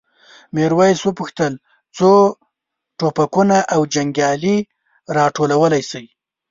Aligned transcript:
میرويس 0.55 0.99
وپوښتل 1.03 1.53
څو 1.97 2.09
ټوپکونه 2.97 3.57
او 3.73 3.81
جنګیالي 3.93 4.57
راټولولی 5.17 5.81
شئ؟ 5.89 6.05